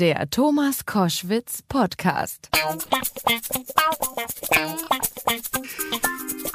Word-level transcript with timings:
Der 0.00 0.30
Thomas 0.30 0.86
Koschwitz 0.86 1.60
Podcast. 1.68 2.48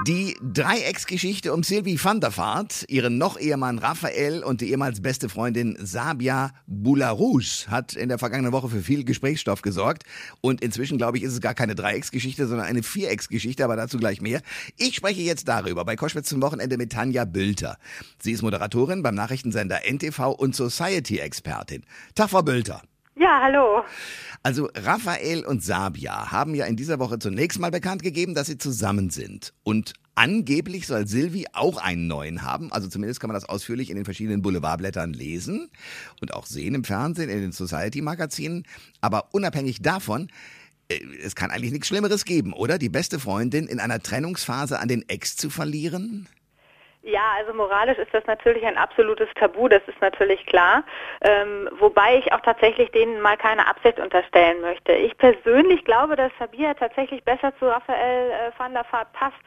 Die 0.08 0.36
Dreiecksgeschichte 0.42 1.54
um 1.54 1.62
Sylvie 1.62 2.04
van 2.04 2.20
der 2.20 2.36
Vaart, 2.36 2.86
ihren 2.88 3.20
noch 3.20 3.40
Ehemann 3.40 3.78
Raphael 3.78 4.44
und 4.44 4.62
die 4.62 4.72
ehemals 4.72 5.00
beste 5.00 5.30
Freundin 5.30 5.78
Sabia 5.80 6.54
Boularouche 6.66 7.70
hat 7.70 7.94
in 7.94 8.10
der 8.10 8.18
vergangenen 8.18 8.52
Woche 8.52 8.70
für 8.70 8.82
viel 8.82 9.04
Gesprächsstoff 9.04 9.62
gesorgt. 9.62 10.06
Und 10.42 10.62
inzwischen, 10.62 10.98
glaube 10.98 11.20
ich, 11.20 11.24
ist 11.24 11.34
es 11.34 11.40
gar 11.40 11.54
keine 11.54 11.76
Dreiecksgeschichte, 11.76 12.48
sondern 12.48 12.66
eine 12.66 12.82
Vierecksgeschichte, 12.82 13.64
aber 13.64 13.76
dazu 13.76 14.00
gleich 14.00 14.22
mehr. 14.22 14.42
Ich 14.78 14.96
spreche 14.96 15.22
jetzt 15.22 15.48
darüber 15.48 15.86
bei 15.86 15.96
Koschwitz 15.96 16.30
zum 16.30 16.42
Wochenende 16.42 16.78
mit 16.78 16.94
Tanja 16.94 17.26
Bülter. 17.26 17.78
Sie 18.18 18.32
ist 18.32 18.42
Moderatorin 18.42 19.04
beim 19.04 19.14
Nachrichtensender 19.14 19.82
NTV 19.88 20.32
und 20.32 20.56
Society-Expertin. 20.56 21.84
Tag, 22.16 22.32
Frau 22.32 22.42
Bülter. 22.42 22.82
Ja, 23.18 23.40
hallo. 23.44 23.84
Also 24.44 24.70
Raphael 24.76 25.46
und 25.46 25.64
Sabia 25.64 26.32
haben 26.32 26.54
ja 26.54 26.66
in 26.66 26.76
dieser 26.76 27.00
Woche 27.00 27.18
zunächst 27.18 27.60
mal 27.60 27.72
bekannt 27.72 28.04
gegeben, 28.04 28.36
dass 28.36 28.48
sie 28.48 28.58
zusammen 28.58 29.10
sind. 29.10 29.54
Und 29.64 29.94
angeblich 30.16 30.86
soll 30.86 31.08
Silvi 31.08 31.46
auch 31.54 31.78
einen 31.78 32.08
neuen 32.08 32.42
haben. 32.42 32.74
Also 32.74 32.90
zumindest 32.90 33.22
kann 33.22 33.30
man 33.30 33.36
das 33.36 33.48
ausführlich 33.48 33.90
in 33.90 33.96
den 33.96 34.04
verschiedenen 34.04 34.42
Boulevardblättern 34.42 35.14
lesen 35.14 35.70
und 36.20 36.34
auch 36.34 36.46
sehen 36.46 36.76
im 36.76 36.84
Fernsehen, 36.84 37.30
in 37.30 37.40
den 37.40 37.52
Society-Magazinen. 37.54 38.66
Aber 39.00 39.34
unabhängig 39.34 39.82
davon, 39.82 40.28
äh, 40.90 41.00
es 41.24 41.36
kann 41.36 41.52
eigentlich 41.52 41.72
nichts 41.72 41.88
Schlimmeres 41.88 42.26
geben, 42.26 42.52
oder? 42.52 42.78
Die 42.78 42.90
beste 42.90 43.18
Freundin 43.18 43.68
in 43.68 43.80
einer 43.80 44.02
Trennungsphase 44.02 44.78
an 44.78 44.90
den 44.90 45.08
Ex 45.08 45.38
zu 45.38 45.50
verlieren? 45.50 46.28
Ja, 47.08 47.34
also 47.38 47.54
moralisch 47.54 48.00
ist 48.00 48.12
das 48.16 48.26
natürlich 48.26 48.66
ein 48.66 48.78
absolutes 48.78 49.30
Tabu, 49.36 49.68
das 49.68 49.84
ist 49.86 50.02
natürlich 50.02 50.44
klar. 50.48 50.84
Ähm, 51.22 51.70
wobei 51.78 52.18
ich 52.18 52.34
auch 52.34 52.42
tatsächlich 52.42 52.90
denen 52.94 53.22
mal 53.22 53.38
keine 53.38 53.68
Absicht 53.68 54.00
unterstellen 54.00 54.60
möchte. 54.62 54.92
Ich 54.92 55.16
persönlich 55.20 55.86
glaube, 55.86 56.16
dass 56.16 56.32
Sabia 56.40 56.74
tatsächlich 56.74 57.24
besser 57.24 57.56
zu 57.60 57.68
Raphael 57.68 58.32
äh, 58.32 58.60
van 58.60 58.74
der 58.74 58.88
Vaart 58.90 59.14
passt. 59.14 59.38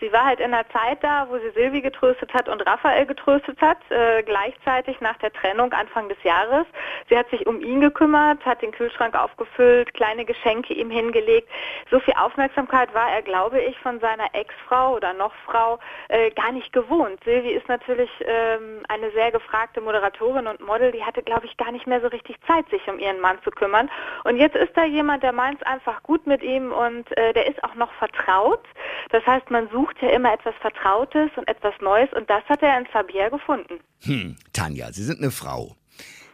Sie 0.00 0.10
war 0.10 0.24
halt 0.24 0.40
in 0.40 0.54
einer 0.54 0.66
Zeit 0.70 1.04
da, 1.04 1.26
wo 1.28 1.36
sie 1.36 1.50
Silvi 1.50 1.82
getröstet 1.82 2.32
hat 2.32 2.48
und 2.48 2.66
Raphael 2.66 3.04
getröstet 3.04 3.60
hat, 3.60 3.76
äh, 3.90 4.22
gleichzeitig 4.22 4.98
nach 5.02 5.18
der 5.18 5.34
Trennung 5.34 5.70
Anfang 5.74 6.08
des 6.08 6.22
Jahres. 6.22 6.64
Sie 7.10 7.18
hat 7.18 7.28
sich 7.28 7.46
um 7.46 7.60
ihn 7.60 7.82
gekümmert, 7.82 8.42
hat 8.46 8.62
den 8.62 8.72
Kühlschrank 8.72 9.14
aufgefüllt, 9.14 9.92
kleine 9.92 10.24
Geschenke 10.24 10.72
ihm 10.72 10.90
hingelegt. 10.90 11.50
So 11.90 12.00
viel 12.00 12.14
Aufmerksamkeit 12.14 12.94
war 12.94 13.10
er, 13.12 13.20
glaube 13.20 13.60
ich, 13.60 13.78
von 13.80 14.00
seiner 14.00 14.34
Ex-Frau 14.34 14.94
oder 14.94 15.12
noch 15.12 15.34
Frau 15.44 15.78
äh, 16.08 16.30
gar 16.30 16.52
nicht 16.52 16.72
gewohnt 16.72 17.01
gewohnt. 17.02 17.20
Silvi 17.24 17.50
ist 17.50 17.68
natürlich 17.68 18.10
ähm, 18.24 18.80
eine 18.88 19.10
sehr 19.12 19.30
gefragte 19.30 19.80
Moderatorin 19.80 20.46
und 20.46 20.60
Model, 20.60 20.92
die 20.92 21.02
hatte, 21.02 21.22
glaube 21.22 21.46
ich, 21.46 21.56
gar 21.56 21.72
nicht 21.72 21.86
mehr 21.86 22.00
so 22.00 22.08
richtig 22.08 22.36
Zeit, 22.46 22.68
sich 22.70 22.86
um 22.88 22.98
ihren 22.98 23.20
Mann 23.20 23.38
zu 23.44 23.50
kümmern. 23.50 23.88
Und 24.24 24.36
jetzt 24.36 24.56
ist 24.56 24.76
da 24.76 24.84
jemand, 24.84 25.22
der 25.22 25.32
meint 25.32 25.60
es 25.60 25.66
einfach 25.66 26.02
gut 26.02 26.26
mit 26.26 26.42
ihm 26.42 26.72
und 26.72 27.16
äh, 27.16 27.32
der 27.32 27.46
ist 27.48 27.62
auch 27.64 27.74
noch 27.74 27.92
vertraut. 27.94 28.62
Das 29.10 29.24
heißt, 29.26 29.50
man 29.50 29.68
sucht 29.70 29.96
ja 30.00 30.10
immer 30.10 30.32
etwas 30.32 30.54
Vertrautes 30.60 31.30
und 31.36 31.48
etwas 31.48 31.74
Neues 31.80 32.12
und 32.14 32.28
das 32.30 32.44
hat 32.48 32.62
er 32.62 32.78
in 32.78 32.86
Fabier 32.86 33.30
gefunden. 33.30 33.80
Hm, 34.02 34.36
Tanja, 34.52 34.92
Sie 34.92 35.04
sind 35.04 35.20
eine 35.20 35.30
Frau. 35.30 35.76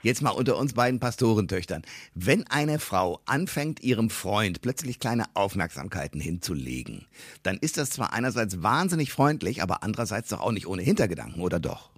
Jetzt 0.03 0.23
mal 0.23 0.31
unter 0.31 0.57
uns 0.57 0.75
beiden 0.75 1.01
Pastorentöchtern. 1.01 1.83
Wenn 2.15 2.47
eine 2.47 2.79
Frau 2.79 3.21
anfängt, 3.27 3.83
ihrem 3.83 4.11
Freund 4.11 4.61
plötzlich 4.61 5.01
kleine 5.01 5.25
Aufmerksamkeiten 5.35 6.21
hinzulegen, 6.21 7.07
dann 7.43 7.59
ist 7.59 7.79
das 7.79 7.91
zwar 7.91 8.13
einerseits 8.13 8.63
wahnsinnig 8.63 9.11
freundlich, 9.11 9.61
aber 9.61 9.83
andererseits 9.83 10.29
doch 10.29 10.41
auch 10.41 10.53
nicht 10.53 10.69
ohne 10.69 10.83
Hintergedanken, 10.83 11.43
oder 11.43 11.59
doch? 11.59 11.91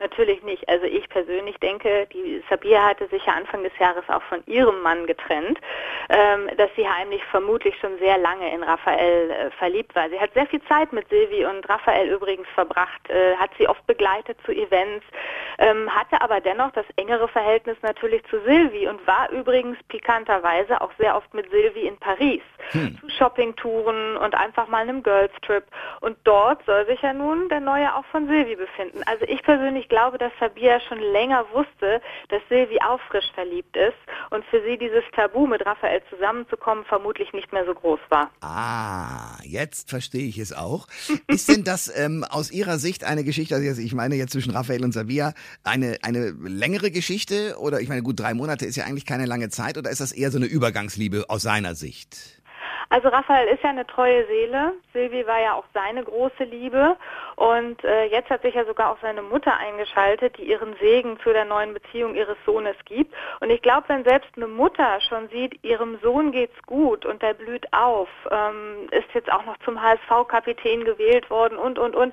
Natürlich 0.00 0.42
nicht. 0.42 0.66
Also 0.66 0.86
ich 0.86 1.06
persönlich 1.10 1.58
denke, 1.58 2.06
die 2.10 2.42
Sabia 2.48 2.82
hatte 2.86 3.06
sich 3.08 3.24
ja 3.26 3.34
Anfang 3.34 3.62
des 3.62 3.76
Jahres 3.78 4.02
auch 4.08 4.22
von 4.22 4.42
ihrem 4.46 4.80
Mann 4.80 5.06
getrennt, 5.06 5.60
ähm, 6.08 6.48
dass 6.56 6.70
sie 6.74 6.88
heimlich 6.88 7.22
vermutlich 7.24 7.78
schon 7.80 7.98
sehr 7.98 8.16
lange 8.16 8.50
in 8.50 8.62
Raphael 8.62 9.30
äh, 9.30 9.50
verliebt 9.58 9.94
war. 9.94 10.08
Sie 10.08 10.18
hat 10.18 10.32
sehr 10.32 10.46
viel 10.46 10.62
Zeit 10.62 10.94
mit 10.94 11.06
Silvi 11.10 11.44
und 11.44 11.68
Raphael 11.68 12.08
übrigens 12.08 12.48
verbracht, 12.54 13.10
äh, 13.10 13.36
hat 13.36 13.50
sie 13.58 13.68
oft 13.68 13.86
begleitet 13.86 14.38
zu 14.46 14.52
Events, 14.52 15.04
ähm, 15.58 15.94
hatte 15.94 16.18
aber 16.22 16.40
dennoch 16.40 16.72
das 16.72 16.86
engere 16.96 17.28
Verhältnis 17.28 17.76
natürlich 17.82 18.24
zu 18.30 18.40
Silvi 18.40 18.88
und 18.88 19.06
war 19.06 19.30
übrigens 19.30 19.76
pikanterweise 19.88 20.80
auch 20.80 20.92
sehr 20.98 21.14
oft 21.14 21.34
mit 21.34 21.50
Silvi 21.50 21.86
in 21.86 21.98
Paris 21.98 22.40
hm. 22.70 22.96
zu 22.98 23.08
Shoppingtouren 23.10 24.16
und 24.16 24.34
einfach 24.34 24.66
mal 24.68 24.80
einem 24.80 25.02
Girls 25.02 25.32
Trip. 25.42 25.64
Und 26.00 26.16
dort 26.24 26.64
soll 26.64 26.86
sich 26.86 27.02
ja 27.02 27.12
nun 27.12 27.50
der 27.50 27.60
Neue 27.60 27.94
auch 27.94 28.06
von 28.06 28.26
Silvi 28.28 28.56
befinden. 28.56 29.02
Also 29.04 29.26
ich 29.26 29.42
persönlich 29.42 29.89
glaube, 29.90 30.16
dass 30.16 30.32
Sabia 30.40 30.80
schon 30.80 30.98
länger 30.98 31.44
wusste, 31.52 32.00
dass 32.30 32.40
Silvi 32.48 32.78
auch 32.80 33.00
frisch 33.10 33.30
verliebt 33.34 33.76
ist 33.76 33.98
und 34.30 34.42
für 34.46 34.62
sie 34.62 34.78
dieses 34.78 35.04
Tabu 35.14 35.46
mit 35.46 35.66
Raphael 35.66 36.00
zusammenzukommen 36.08 36.84
vermutlich 36.86 37.32
nicht 37.34 37.52
mehr 37.52 37.66
so 37.66 37.74
groß 37.74 38.00
war. 38.08 38.30
Ah, 38.40 39.36
jetzt 39.44 39.90
verstehe 39.90 40.26
ich 40.26 40.38
es 40.38 40.54
auch. 40.54 40.86
Ist 41.26 41.48
denn 41.48 41.64
das 41.64 41.92
ähm, 41.94 42.24
aus 42.24 42.50
Ihrer 42.50 42.78
Sicht 42.78 43.04
eine 43.04 43.24
Geschichte, 43.24 43.56
also 43.56 43.82
ich 43.82 43.92
meine 43.92 44.14
jetzt 44.14 44.32
zwischen 44.32 44.52
Raphael 44.52 44.82
und 44.82 44.92
Sabia, 44.92 45.34
eine, 45.64 45.98
eine 46.02 46.30
längere 46.30 46.90
Geschichte 46.90 47.56
oder 47.58 47.80
ich 47.80 47.88
meine 47.88 48.02
gut, 48.02 48.18
drei 48.18 48.32
Monate 48.32 48.64
ist 48.64 48.76
ja 48.76 48.84
eigentlich 48.84 49.06
keine 49.06 49.26
lange 49.26 49.50
Zeit 49.50 49.76
oder 49.76 49.90
ist 49.90 50.00
das 50.00 50.12
eher 50.12 50.30
so 50.30 50.38
eine 50.38 50.46
Übergangsliebe 50.46 51.26
aus 51.28 51.42
seiner 51.42 51.74
Sicht? 51.74 52.39
Also 52.92 53.08
Raphael 53.08 53.46
ist 53.46 53.62
ja 53.62 53.70
eine 53.70 53.86
treue 53.86 54.26
Seele. 54.26 54.72
Silvi 54.92 55.24
war 55.24 55.40
ja 55.40 55.54
auch 55.54 55.64
seine 55.72 56.02
große 56.02 56.42
Liebe. 56.42 56.96
Und 57.36 57.84
äh, 57.84 58.06
jetzt 58.06 58.28
hat 58.30 58.42
sich 58.42 58.56
ja 58.56 58.64
sogar 58.64 58.90
auch 58.90 58.98
seine 59.00 59.22
Mutter 59.22 59.56
eingeschaltet, 59.56 60.36
die 60.38 60.50
ihren 60.50 60.74
Segen 60.80 61.16
zu 61.20 61.32
der 61.32 61.44
neuen 61.44 61.72
Beziehung 61.72 62.16
ihres 62.16 62.36
Sohnes 62.44 62.74
gibt. 62.86 63.14
Und 63.38 63.50
ich 63.50 63.62
glaube, 63.62 63.84
wenn 63.86 64.02
selbst 64.02 64.30
eine 64.34 64.48
Mutter 64.48 65.00
schon 65.08 65.28
sieht, 65.28 65.62
ihrem 65.62 66.00
Sohn 66.02 66.32
geht's 66.32 66.60
gut 66.66 67.06
und 67.06 67.22
der 67.22 67.34
blüht 67.34 67.72
auf, 67.72 68.08
ähm, 68.28 68.88
ist 68.90 69.06
jetzt 69.14 69.30
auch 69.30 69.44
noch 69.44 69.56
zum 69.58 69.80
HSV-Kapitän 69.80 70.84
gewählt 70.84 71.30
worden 71.30 71.58
und, 71.58 71.78
und, 71.78 71.94
und. 71.94 72.12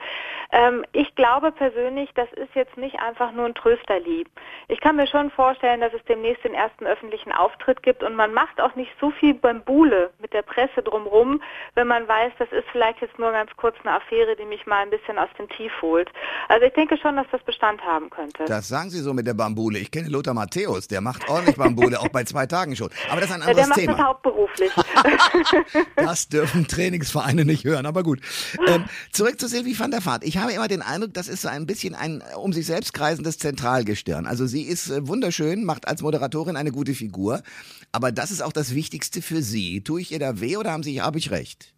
Ähm, 0.51 0.85
ich 0.91 1.15
glaube 1.15 1.51
persönlich, 1.51 2.11
das 2.13 2.31
ist 2.33 2.53
jetzt 2.53 2.77
nicht 2.77 2.99
einfach 2.99 3.31
nur 3.31 3.45
ein 3.45 3.55
Trösterlieb. 3.55 4.29
Ich 4.67 4.79
kann 4.79 4.95
mir 4.95 5.07
schon 5.07 5.31
vorstellen, 5.31 5.81
dass 5.81 5.93
es 5.93 6.05
demnächst 6.05 6.43
den 6.43 6.53
ersten 6.53 6.85
öffentlichen 6.85 7.31
Auftritt 7.31 7.81
gibt 7.81 8.03
und 8.03 8.15
man 8.15 8.31
macht 8.31 8.61
auch 8.61 8.75
nicht 8.75 8.91
so 9.01 9.09
viel 9.09 9.33
beim 9.33 9.63
Bule 9.63 10.11
mit 10.19 10.33
der 10.33 10.43
Presse 10.43 10.66
Presse 10.67 10.83
drumherum, 10.83 11.41
wenn 11.75 11.87
man 11.87 12.07
weiß, 12.07 12.33
das 12.39 12.49
ist 12.51 12.65
vielleicht 12.71 13.01
jetzt 13.01 13.17
nur 13.19 13.31
ganz 13.31 13.51
kurz 13.57 13.75
eine 13.83 13.95
Affäre, 13.95 14.35
die 14.35 14.45
mich 14.45 14.65
mal 14.65 14.83
ein 14.83 14.89
bisschen 14.89 15.17
aus 15.17 15.29
dem 15.37 15.47
Tief 15.49 15.71
holt. 15.81 16.09
Also 16.49 16.65
ich 16.65 16.73
denke 16.73 16.97
schon, 16.97 17.15
dass 17.15 17.27
das 17.31 17.41
Bestand 17.43 17.81
haben 17.81 18.09
könnte. 18.09 18.45
Das 18.45 18.67
sagen 18.67 18.89
Sie 18.89 18.99
so 18.99 19.13
mit 19.13 19.27
der 19.27 19.33
Bambule. 19.33 19.79
Ich 19.79 19.91
kenne 19.91 20.09
Lothar 20.09 20.33
Matthäus, 20.33 20.87
der 20.87 21.01
macht 21.01 21.27
ordentlich 21.29 21.55
Bambule, 21.55 21.99
auch 21.99 22.09
bei 22.09 22.23
zwei 22.23 22.45
Tagen 22.45 22.75
schon. 22.75 22.89
Aber 23.09 23.21
das 23.21 23.29
ist 23.29 23.35
ein 23.35 23.41
anderes 23.41 23.69
Thema. 23.69 23.75
Der 23.75 23.87
macht 23.87 23.99
das 23.99 24.05
hauptberuflich. 24.05 24.71
das 25.95 26.27
dürfen 26.29 26.67
Trainingsvereine 26.67 27.45
nicht 27.45 27.63
hören, 27.63 27.85
aber 27.85 28.03
gut. 28.03 28.19
Ähm, 28.67 28.85
zurück 29.11 29.39
zu 29.39 29.47
Sylvie 29.47 29.77
van 29.77 29.91
der 29.91 30.05
Vaart. 30.05 30.23
Ich 30.23 30.37
habe 30.37 30.51
immer 30.51 30.67
den 30.67 30.81
Eindruck, 30.81 31.13
das 31.13 31.27
ist 31.27 31.41
so 31.41 31.49
ein 31.49 31.65
bisschen 31.65 31.95
ein 31.95 32.23
um 32.35 32.53
sich 32.53 32.65
selbst 32.65 32.93
kreisendes 32.93 33.37
Zentralgestirn. 33.37 34.25
Also 34.25 34.45
sie 34.45 34.63
ist 34.63 34.89
äh, 34.89 35.07
wunderschön, 35.07 35.63
macht 35.63 35.87
als 35.87 36.01
Moderatorin 36.01 36.55
eine 36.55 36.71
gute 36.71 36.93
Figur, 36.93 37.41
aber 37.91 38.11
das 38.11 38.31
ist 38.31 38.41
auch 38.41 38.53
das 38.53 38.75
Wichtigste 38.75 39.21
für 39.21 39.41
sie. 39.41 39.81
Tue 39.81 40.01
ich 40.01 40.11
ihr 40.11 40.19
da 40.19 40.39
weh 40.39 40.56
oder 40.57 40.71
haben 40.71 40.83
Sie, 40.83 41.01
habe 41.01 41.17
ich 41.17 41.31
recht? 41.31 41.73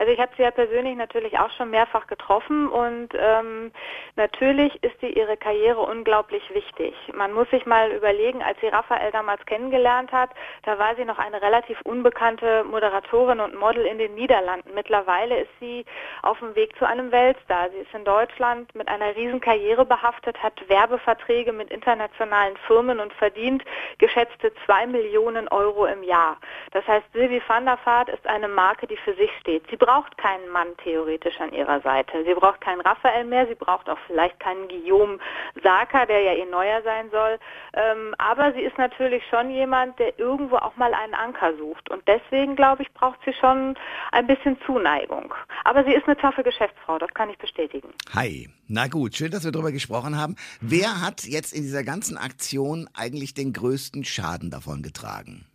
Also 0.00 0.12
ich 0.12 0.20
habe 0.20 0.30
sie 0.36 0.44
ja 0.44 0.52
persönlich 0.52 0.96
natürlich 0.96 1.36
auch 1.40 1.50
schon 1.56 1.70
mehrfach 1.70 2.06
getroffen 2.06 2.68
und 2.68 3.08
ähm, 3.18 3.72
natürlich 4.14 4.80
ist 4.84 4.94
sie 5.00 5.08
ihre 5.08 5.36
Karriere 5.36 5.80
unglaublich 5.80 6.42
wichtig. 6.54 6.94
Man 7.12 7.32
muss 7.32 7.50
sich 7.50 7.66
mal 7.66 7.90
überlegen, 7.90 8.40
als 8.40 8.60
sie 8.60 8.68
Raphael 8.68 9.10
damals 9.10 9.44
kennengelernt 9.46 10.12
hat, 10.12 10.30
da 10.64 10.78
war 10.78 10.94
sie 10.94 11.04
noch 11.04 11.18
eine 11.18 11.42
relativ 11.42 11.80
unbekannte 11.82 12.62
Moderatorin 12.62 13.40
und 13.40 13.56
Model 13.56 13.86
in 13.86 13.98
den 13.98 14.14
Niederlanden. 14.14 14.70
Mittlerweile 14.72 15.40
ist 15.40 15.50
sie 15.58 15.84
auf 16.22 16.38
dem 16.38 16.54
Weg 16.54 16.76
zu 16.78 16.86
einem 16.86 17.10
Weltstar. 17.10 17.70
Sie 17.70 17.78
ist 17.78 17.92
in 17.92 18.04
Deutschland 18.04 18.72
mit 18.76 18.86
einer 18.86 19.16
riesen 19.16 19.40
Karriere 19.40 19.84
behaftet, 19.84 20.40
hat 20.40 20.68
Werbeverträge 20.68 21.52
mit 21.52 21.70
internationalen 21.72 22.56
Firmen 22.68 23.00
und 23.00 23.12
verdient 23.14 23.64
geschätzte 23.98 24.52
zwei 24.64 24.86
Millionen 24.86 25.48
Euro 25.48 25.86
im 25.86 26.04
Jahr. 26.04 26.36
Das 26.70 26.86
heißt, 26.86 27.06
Sylvie 27.12 27.42
van 27.48 27.64
der 27.64 27.78
Vaart 27.84 28.10
ist 28.10 28.26
eine 28.28 28.46
Marke, 28.46 28.86
die 28.86 28.96
für 28.96 29.14
sich 29.14 29.30
steht. 29.40 29.64
Sie 29.70 29.76
braucht 29.88 30.18
keinen 30.18 30.50
Mann 30.50 30.68
theoretisch 30.84 31.40
an 31.40 31.50
ihrer 31.54 31.80
Seite. 31.80 32.22
Sie 32.26 32.34
braucht 32.34 32.60
keinen 32.60 32.82
Raphael 32.82 33.24
mehr, 33.24 33.46
sie 33.46 33.54
braucht 33.54 33.88
auch 33.88 33.96
vielleicht 34.06 34.38
keinen 34.38 34.68
Guillaume 34.68 35.18
Saka, 35.62 36.04
der 36.04 36.20
ja 36.20 36.34
ihr 36.34 36.44
neuer 36.44 36.82
sein 36.82 37.10
soll. 37.10 37.38
Ähm, 37.72 38.14
aber 38.18 38.52
sie 38.52 38.60
ist 38.60 38.76
natürlich 38.76 39.22
schon 39.30 39.50
jemand, 39.50 39.98
der 39.98 40.18
irgendwo 40.18 40.56
auch 40.56 40.76
mal 40.76 40.92
einen 40.92 41.14
Anker 41.14 41.56
sucht. 41.56 41.90
Und 41.90 42.06
deswegen, 42.06 42.54
glaube 42.54 42.82
ich, 42.82 42.92
braucht 42.92 43.18
sie 43.24 43.32
schon 43.32 43.78
ein 44.12 44.26
bisschen 44.26 44.58
Zuneigung. 44.66 45.32
Aber 45.64 45.82
sie 45.84 45.94
ist 45.94 46.04
eine 46.04 46.18
taffe 46.18 46.42
Geschäftsfrau, 46.42 46.98
das 46.98 47.12
kann 47.14 47.30
ich 47.30 47.38
bestätigen. 47.38 47.88
Hi. 48.14 48.50
Na 48.66 48.88
gut, 48.88 49.16
schön, 49.16 49.30
dass 49.30 49.46
wir 49.46 49.52
darüber 49.52 49.72
gesprochen 49.72 50.18
haben. 50.18 50.36
Wer 50.60 51.00
hat 51.00 51.24
jetzt 51.24 51.54
in 51.54 51.62
dieser 51.62 51.82
ganzen 51.82 52.18
Aktion 52.18 52.90
eigentlich 52.94 53.32
den 53.32 53.54
größten 53.54 54.04
Schaden 54.04 54.50
davon 54.50 54.82
getragen? 54.82 55.46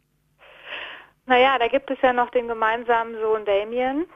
Naja, 1.28 1.58
da 1.60 1.68
gibt 1.68 1.90
es 1.92 1.98
ja 2.02 2.12
noch 2.12 2.32
den 2.32 2.48
gemeinsamen 2.48 3.16
Sohn 3.22 3.46
Damien, 3.46 4.08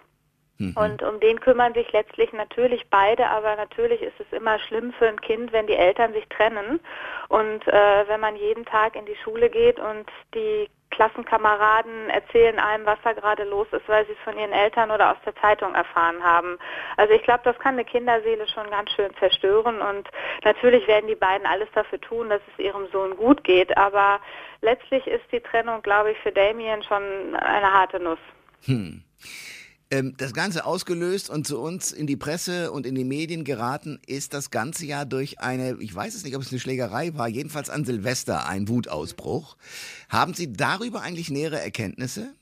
Mhm. 0.60 0.76
Und 0.76 1.04
um 1.04 1.20
den 1.20 1.40
kümmern 1.40 1.74
sich 1.74 1.92
letztlich 1.92 2.34
natürlich 2.34 2.90
beide, 2.90 3.28
aber 3.28 3.56
natürlich 3.56 4.02
ist 4.02 4.20
es 4.20 4.32
immer 4.36 4.58
schlimm 4.60 4.92
für 4.94 5.08
ein 5.08 5.22
Kind, 5.22 5.52
wenn 5.52 5.68
die 5.68 5.76
Eltern 5.76 6.14
sich 6.14 6.28
trennen. 6.30 6.80
Und 7.30 7.68
äh, 7.68 8.08
wenn 8.08 8.20
man 8.20 8.36
jeden 8.36 8.66
Tag 8.66 8.96
in 8.96 9.06
die 9.06 9.18
Schule 9.24 9.50
geht 9.50 9.80
und 9.80 10.10
die 10.34 10.68
Klassenkameraden 10.90 12.10
erzählen 12.10 12.58
einem, 12.60 12.86
was 12.86 12.98
da 13.04 13.14
gerade 13.14 13.44
los 13.44 13.68
ist, 13.72 13.88
weil 13.88 14.06
sie 14.08 14.14
es 14.14 14.20
von 14.24 14.38
ihren 14.40 14.54
Eltern 14.54 14.90
oder 14.90 15.12
aus 15.12 15.18
der 15.26 15.36
Zeitung 15.36 15.76
erfahren 15.76 16.24
haben. 16.24 16.58
Also 16.96 17.14
ich 17.14 17.22
glaube, 17.22 17.42
das 17.44 17.60
kann 17.60 17.74
eine 17.74 17.86
Kinderseele 17.86 18.48
schon 18.48 18.70
ganz 18.72 18.90
schön 18.92 19.12
zerstören 19.20 19.82
und 19.82 20.10
natürlich 20.44 20.88
werden 20.88 21.08
die 21.08 21.16
beiden 21.16 21.46
alles 21.46 21.68
dafür 21.76 22.02
tun, 22.02 22.30
dass 22.30 22.42
es 22.52 22.64
ihrem 22.64 22.88
Sohn 22.88 23.16
gut 23.16 23.44
geht, 23.44 23.78
aber 23.78 24.20
letztlich 24.62 25.06
ist 25.06 25.26
die 25.32 25.42
Trennung, 25.42 25.84
glaube 25.84 26.12
ich, 26.12 26.18
für 26.20 26.32
Damien 26.32 26.82
schon 26.82 27.36
eine 27.36 27.72
harte 27.72 28.00
Nuss. 28.00 28.20
Hm 28.66 29.04
ähm, 29.92 30.14
das 30.18 30.34
Ganze 30.34 30.66
ausgelöst 30.66 31.30
und 31.30 31.48
zu 31.48 31.60
uns 31.60 31.92
in 31.92 32.08
die 32.08 32.18
Presse 32.18 32.72
und 32.72 32.86
in 32.86 32.96
die 32.96 33.04
Medien 33.04 33.44
geraten 33.44 34.00
ist 34.06 34.34
das 34.34 34.52
Ganze 34.52 34.86
ja 34.86 35.06
durch 35.06 35.40
eine, 35.40 35.78
ich 35.80 35.94
weiß 35.94 36.16
es 36.16 36.24
nicht, 36.24 36.36
ob 36.36 36.42
es 36.42 36.52
eine 36.52 36.60
Schlägerei 36.60 37.14
war, 37.16 37.28
jedenfalls 37.28 37.70
an 37.70 37.86
Silvester 37.86 38.48
ein 38.48 38.68
Wutausbruch. 38.68 39.58
Haben 40.10 40.34
Sie 40.34 40.52
darüber 40.52 41.02
eigentlich 41.02 41.30
nähere 41.30 41.62
Erkenntnisse? 41.62 42.34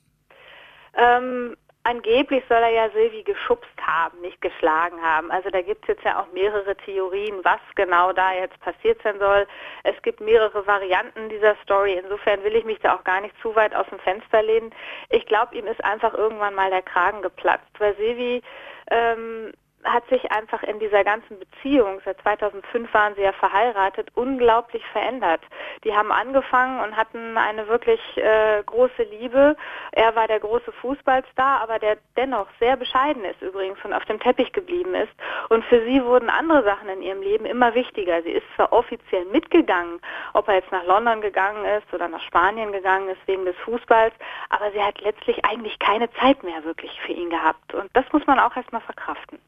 Ähm, 0.97 1.56
Angeblich 1.88 2.44
soll 2.50 2.64
er 2.64 2.72
ja 2.72 2.90
Silvi 2.90 3.22
geschubst 3.22 3.78
haben, 3.80 4.20
nicht 4.22 4.42
geschlagen 4.42 5.00
haben. 5.04 5.30
Also 5.30 5.52
da 5.52 5.62
gibt 5.62 5.84
es 5.84 5.90
jetzt 5.90 6.04
ja 6.04 6.20
auch 6.20 6.26
mehrere 6.34 6.76
Theorien, 6.78 7.42
was 7.44 7.60
genau 7.76 8.12
da 8.12 8.34
jetzt 8.34 8.60
passiert 8.62 9.00
sein 9.04 9.20
soll. 9.20 9.46
Es 9.84 9.94
gibt 10.02 10.20
mehrere 10.20 10.66
Varianten 10.66 11.30
dieser 11.30 11.56
Story. 11.62 11.94
Insofern 11.94 12.44
will 12.44 12.56
ich 12.56 12.66
mich 12.66 12.80
da 12.80 12.96
auch 12.96 13.04
gar 13.04 13.22
nicht 13.22 13.40
zu 13.40 13.56
weit 13.56 13.76
aus 13.76 13.86
dem 13.92 14.00
Fenster 14.00 14.42
lehnen. 14.42 14.74
Ich 15.12 15.28
glaube, 15.28 15.56
ihm 15.56 15.68
ist 15.68 15.84
einfach 15.86 16.16
irgendwann 16.16 16.56
mal 16.56 16.72
der 16.72 16.82
Kragen 16.82 17.22
geplatzt, 17.22 17.70
weil 17.78 17.96
Silvi 17.98 18.42
ähm, 18.90 19.54
hat 19.86 20.08
sich 20.10 20.32
einfach 20.32 20.64
in 20.64 20.80
dieser 20.80 21.04
ganzen 21.04 21.40
Beziehung, 21.40 22.02
seit 22.04 22.20
2005 22.22 22.94
waren 22.94 23.16
sie 23.16 23.22
ja 23.22 23.32
verheiratet, 23.34 24.10
unglaublich 24.16 24.84
verändert. 24.92 25.42
Die 25.84 25.96
haben 25.96 26.12
angefangen 26.12 26.80
und 26.82 26.98
hatten 26.98 27.38
eine 27.38 27.68
wirklich 27.68 28.00
äh, 28.18 28.64
große 28.66 29.04
Liebe. 29.04 29.56
Er 29.92 30.16
war 30.16 30.28
der 30.28 30.40
große 30.40 30.72
Fußballstar, 30.72 31.62
aber 31.62 31.80
der 31.80 31.98
dennoch 32.18 32.48
sehr 32.60 32.76
bescheiden 32.78 33.24
ist 33.26 33.42
übrigens 33.42 33.78
und 33.84 33.94
auf 33.94 34.06
dem 34.06 34.20
Teppich 34.20 34.52
geblieben 34.54 34.96
ist. 34.96 35.14
Und 35.50 35.64
für 35.66 35.84
sie 35.86 36.04
wurden 36.04 36.30
andere 36.30 36.64
Sachen 36.64 36.90
in 36.90 37.02
ihrem 37.02 37.22
Leben 37.22 37.46
immer 37.46 37.76
wichtiger. 37.76 38.24
Sie 38.24 38.32
ist 38.32 38.46
zwar 38.56 38.74
offiziell 38.74 39.26
mitgegangen, 39.26 40.00
ob 40.34 40.48
er 40.48 40.56
jetzt 40.56 40.72
nach 40.72 40.86
London 40.86 41.22
gegangen 41.22 41.64
ist 41.66 41.94
oder 41.94 42.08
nach 42.08 42.22
Spanien 42.22 42.72
gegangen 42.72 43.10
ist 43.10 43.28
wegen 43.28 43.46
des 43.46 43.56
Fußballs, 43.58 44.14
aber 44.50 44.72
sie 44.72 44.82
hat 44.82 45.00
letztlich 45.02 45.46
eigentlich 45.46 45.78
keine 45.80 46.12
Zeit 46.14 46.44
mehr 46.44 46.64
wirklich 46.64 47.00
für 47.02 47.14
ihn 47.14 47.30
gehabt. 47.30 47.74
Und 47.74 47.90
das 47.94 48.06
muss 48.12 48.26
man 48.26 48.40
auch 48.40 48.56
erstmal 48.56 48.82
verkraften. 48.82 49.40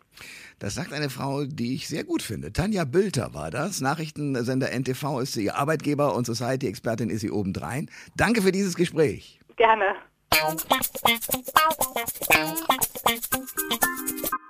Das 0.60 0.76
sagt 0.76 0.94
eine 0.94 1.10
Frau, 1.10 1.46
die 1.46 1.76
ich 1.76 1.88
sehr 1.88 2.04
gut 2.04 2.22
finde. 2.22 2.52
Tanja 2.52 2.84
Bülter 2.84 3.34
war 3.34 3.52
das. 3.52 3.82
Nachrichtensender 3.82 4.72
NTV 4.72 5.20
ist 5.20 5.34
sie 5.34 5.46
ihr 5.46 5.56
Arbeitgeber 5.56 6.16
und 6.16 6.26
Society-Expertin 6.26 7.10
ist 7.10 7.22
sie 7.22 7.32
obendrein. 7.32 7.90
Danke 8.16 8.42
für 8.42 8.52
dieses 8.52 8.76
Gespräch. 8.76 9.40
Gerne. 9.56 9.96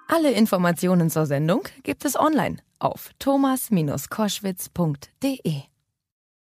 Alle 0.08 0.32
Informationen 0.32 1.10
zur 1.10 1.26
Sendung 1.26 1.64
gibt 1.84 2.06
es 2.06 2.18
online 2.18 2.58
auf 2.80 3.10
thomas-koschwitz.de. 3.20 5.77